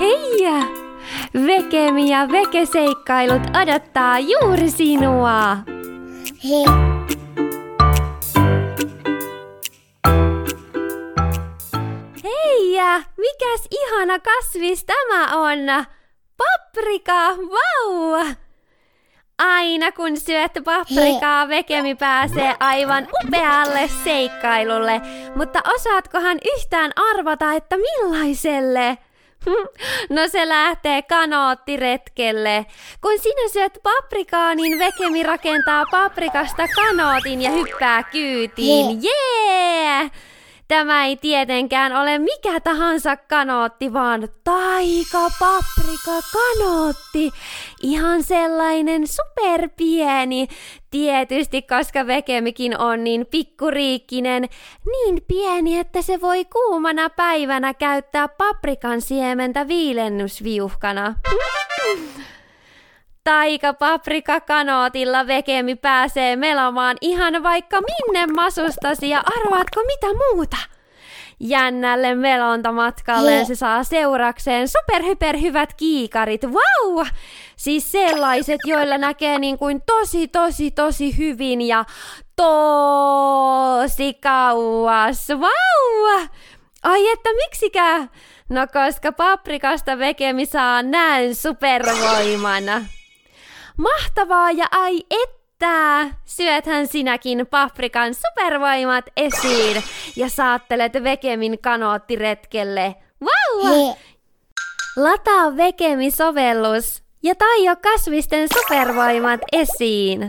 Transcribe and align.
Hei! 0.00 0.46
Vekemi 1.46 2.10
ja 2.10 2.28
vekeseikkailut 2.32 3.42
odottaa 3.62 4.18
juuri 4.18 4.70
sinua. 4.70 5.56
Hei. 6.44 6.64
Hei! 12.24 12.80
Mikäs 13.16 13.68
ihana 13.70 14.18
kasvis 14.18 14.84
tämä 14.84 15.36
on? 15.36 15.58
Paprika! 16.36 17.36
Vau! 17.36 18.24
Aina 19.38 19.92
kun 19.92 20.16
syöt 20.16 20.52
paprikaa, 20.64 21.48
Vekemi 21.48 21.94
pääsee 21.94 22.54
aivan 22.60 23.08
upealle 23.24 23.90
seikkailulle. 24.04 25.00
Mutta 25.34 25.60
osaatkohan 25.74 26.38
yhtään 26.56 26.92
arvata, 26.96 27.52
että 27.52 27.76
millaiselle? 27.76 28.98
No 30.10 30.28
se 30.28 30.48
lähtee 30.48 31.02
kanoottiretkelle. 31.02 32.66
Kun 33.00 33.18
sinä 33.22 33.48
syöt 33.52 33.78
paprikaa, 33.82 34.54
niin 34.54 34.78
Vekemi 34.78 35.22
rakentaa 35.22 35.84
paprikasta 35.90 36.68
kanootin 36.68 37.42
ja 37.42 37.50
hyppää 37.50 38.02
kyytiin. 38.02 39.02
Jee! 39.02 40.00
Yeah! 40.00 40.10
Tämä 40.68 41.04
ei 41.04 41.16
tietenkään 41.16 41.96
ole 41.96 42.18
mikä 42.18 42.60
tahansa 42.60 43.16
kanootti, 43.16 43.92
vaan 43.92 44.28
taika 44.44 45.30
paprika 45.38 46.20
kanootti. 46.32 47.32
Ihan 47.82 48.22
sellainen 48.22 49.02
superpieni. 49.06 50.48
Tietysti, 50.90 51.62
koska 51.62 52.06
vekemikin 52.06 52.78
on 52.78 53.04
niin 53.04 53.26
pikkuriikkinen, 53.30 54.48
niin 54.86 55.22
pieni, 55.28 55.78
että 55.78 56.02
se 56.02 56.20
voi 56.20 56.44
kuumana 56.44 57.10
päivänä 57.10 57.74
käyttää 57.74 58.28
paprikan 58.28 59.00
siementä 59.00 59.68
viilennysviuhkana. 59.68 61.14
Taika 63.26 63.74
paprika 63.74 64.40
kanootilla 64.40 65.26
vekemi 65.26 65.74
pääsee 65.74 66.36
melomaan 66.36 66.96
ihan 67.00 67.42
vaikka 67.42 67.78
minne 67.80 68.26
masustasi 68.26 69.08
ja 69.08 69.22
arvaatko 69.36 69.82
mitä 69.86 70.06
muuta? 70.06 70.56
Jännälle 71.40 72.14
melontamatkalle 72.14 73.44
se 73.44 73.54
saa 73.54 73.84
seurakseen 73.84 74.68
superhyperhyvät 74.68 75.74
kiikarit. 75.74 76.42
Vau! 76.44 76.94
Wow! 76.94 77.06
Siis 77.56 77.92
sellaiset, 77.92 78.60
joilla 78.64 78.98
näkee 78.98 79.38
niin 79.38 79.58
kuin 79.58 79.82
tosi 79.86 80.28
tosi 80.28 80.70
tosi 80.70 81.18
hyvin 81.18 81.60
ja 81.60 81.84
tosi 82.36 84.14
kauas. 84.14 85.28
Vau! 85.28 85.40
Wow! 85.40 86.26
Ai 86.82 87.08
että 87.10 87.28
miksikään? 87.34 88.10
No 88.48 88.66
koska 88.72 89.12
paprikasta 89.12 89.98
vekemi 89.98 90.46
saa 90.46 90.82
näin 90.82 91.34
supervoimana. 91.34 92.95
Mahtavaa 93.76 94.50
ja 94.50 94.66
ai 94.70 95.00
että! 95.10 96.10
Syöthän 96.24 96.86
sinäkin 96.86 97.46
paprikan 97.50 98.14
supervoimat 98.14 99.04
esiin 99.16 99.82
ja 100.16 100.28
saattelet 100.28 100.92
Vekemin 100.92 101.58
kanoottiretkelle. 101.62 102.94
Vau! 103.20 103.94
Lataa 104.96 105.56
Vekemi-sovellus 105.56 107.02
ja 107.22 107.34
taio 107.34 107.76
kasvisten 107.82 108.48
supervoimat 108.54 109.40
esiin. 109.52 110.28